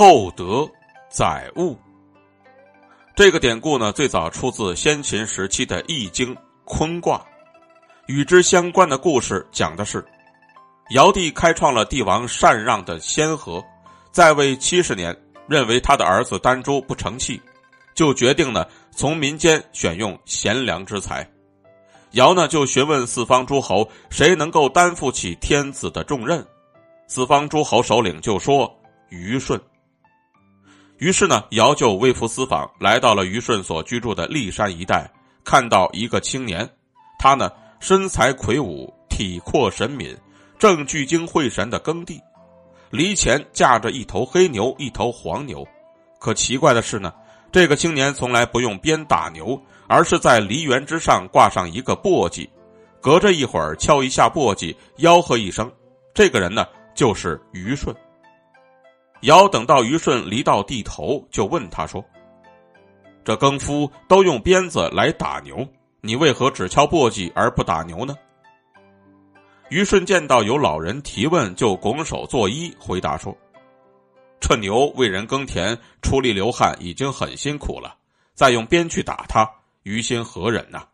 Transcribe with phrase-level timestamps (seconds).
[0.00, 0.64] 厚德
[1.10, 1.76] 载物。
[3.16, 6.32] 这个典故呢，最早出自先秦时期的《易经》
[6.64, 7.20] 坤卦。
[8.06, 10.06] 与之相关的故事讲的是，
[10.90, 13.60] 尧帝开创了帝王禅让的先河，
[14.12, 15.12] 在位七十年，
[15.48, 17.42] 认为他的儿子丹朱不成器，
[17.92, 21.28] 就决定呢从民间选用贤良之才。
[22.12, 26.46] 尧呢就询问四方诸侯，谁能够担负起天子的重任？
[27.08, 28.72] 四方诸侯首领就说
[29.08, 29.60] 虞舜。
[30.98, 35.10] 于是呢，尧就微服私访，来到了虞舜所居住的骊山一带，
[35.44, 36.68] 看到一个青年，
[37.18, 37.50] 他呢。
[37.80, 40.12] 身材魁梧，体阔神敏，
[40.58, 42.20] 正聚精会神的耕地。
[42.90, 45.64] 犁前架着一头黑牛，一头黄牛。
[46.18, 47.12] 可奇怪的是呢，
[47.52, 52.48] 这个青年从来不用鞭打牛，而是在犁园之上挂上一个簸箕，
[53.00, 55.70] 隔着一会儿敲一下簸箕，吆喝一声。
[56.12, 57.94] 这个人呢，就是虞舜。
[59.22, 62.04] 尧等到虞舜离到地头，就问他说
[63.24, 65.66] ：“这耕夫都用鞭子来打牛。”
[66.00, 68.14] 你为何只敲簸箕而不打牛呢？
[69.68, 73.36] 虞舜见到有老人提问，就拱手作揖，回答说
[74.38, 77.96] ：“这牛为人耕田，出力流汗，已经很辛苦了，
[78.32, 79.50] 再用鞭去打它，
[79.82, 80.84] 于心何忍呐？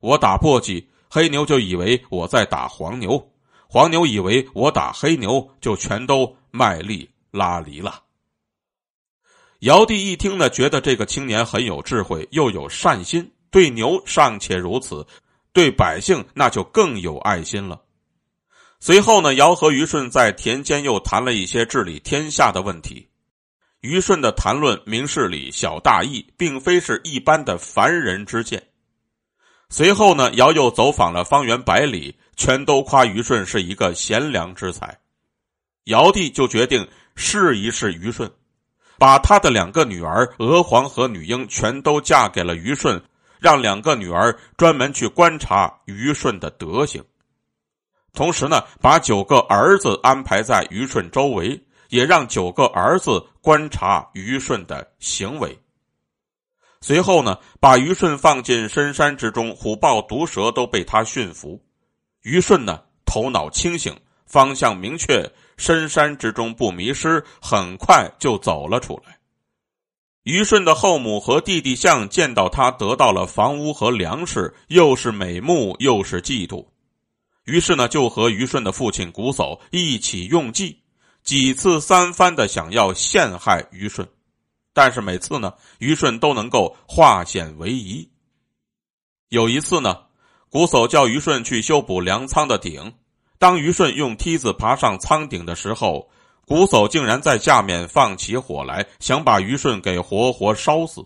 [0.00, 3.22] 我打簸箕，黑牛就以为我在打黄牛，
[3.68, 8.02] 黄牛以为我打黑牛，就全都卖力拉犁了。”
[9.60, 13.32] 尧帝一听呢，觉得这个青年很有智慧，又有善心。
[13.50, 15.06] 对牛尚且如此，
[15.52, 17.80] 对百姓那就更有爱心了。
[18.78, 23.08] 随后呢，尧和虞舜在田间又谈了一些治理天下的问题。
[23.80, 28.62] 虞舜的谈论明事理、小大义，并非是一般的凡人之见。
[29.70, 34.98] 随后呢，尧又走访了方圆百里，全都夸虞舜是一个贤良之才。
[35.84, 36.86] 尧帝就决定
[37.18, 38.30] 试一试虞舜，
[38.96, 42.98] 把他的两个女儿娥皇和女英全都嫁给了虞舜。
[43.40, 47.00] 让两个女儿专门去观察虞舜的德行，
[48.12, 51.56] 同时呢，把九个儿子安排在虞舜周围，
[51.88, 55.56] 也让九个儿子观察虞舜的行为。
[56.80, 61.64] 随后呢，把虞舜放进深山之中，虎豹毒蛇都被他驯服。
[62.22, 63.96] 虞舜呢，头脑清醒，
[64.28, 69.18] 方向明确，深山之中不迷失，很快就走了出来。
[70.24, 76.66] 虞舜的后母和弟弟相见到他得到了房屋和粮食，又是美目又是嫉妒，
[77.44, 80.82] 于是呢就和虞舜的父亲瞽叟一起用计，
[81.22, 84.06] 几次三番的想要陷害虞舜，
[84.74, 88.06] 但是每次呢虞舜都能够化险为夷。
[89.30, 90.02] 有一次呢，
[90.50, 92.92] 瞽叟叫虞舜去修补粮仓的顶，
[93.38, 96.08] 当虞舜用梯子爬上仓顶的时候。
[96.48, 101.04] 瞽叟竟然在下面放起火来，想把虞舜给活活烧死。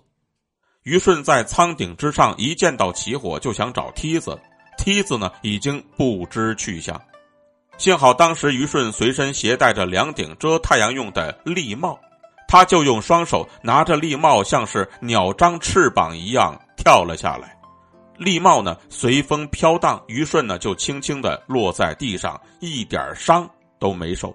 [0.84, 4.38] 虞舜在仓顶之上一见到起火，就想找梯子，
[4.78, 7.00] 梯子呢已经不知去向。
[7.76, 11.98] 幸好当时虞舜随身携带着两顶遮太阳用的笠帽，
[12.46, 17.58] 他就用双手拿着笠帽，像是鸟张翅膀一样跳了下来。
[18.22, 24.34] 笠帽呢随风飘荡，虞舜呢就轻轻的落在地上，一点伤都没受。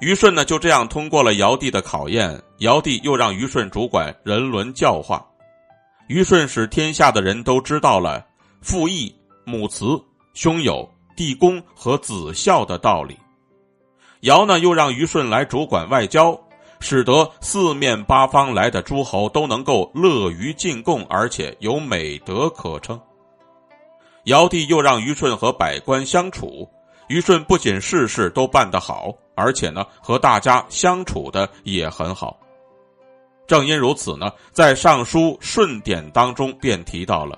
[0.00, 5.24] 虞舜呢就这样通过了尧帝的考验，尧帝又让虞舜主管人伦教化，
[6.08, 8.26] 虞舜使天下的人都知道了
[8.62, 13.16] 父义、母慈、兄友、弟恭和子孝的道理。
[14.22, 16.38] 尧呢又让虞舜来主管外交，
[16.80, 23.00] 使得四面八方来的诸侯都能够乐于进贡，而且有美德可称。
[24.24, 26.68] 尧帝又让虞舜和百官相处。
[27.08, 32.38] 虞舜不仅事事都办得好，而且呢，和大家相处的也很好。
[33.48, 37.36] 正因如此呢，在《尚书·舜典》当中便提到了：“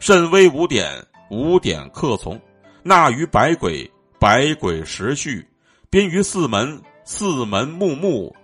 [0.00, 0.90] 慎微五典，
[1.28, 2.38] 五典克从；
[2.82, 5.44] 纳于百鬼，百鬼时序；
[5.90, 8.34] 宾于四门，四门木木；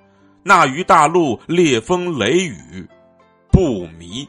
[0.43, 2.87] 纳于大陆，烈风雷雨，
[3.51, 4.29] 不迷。”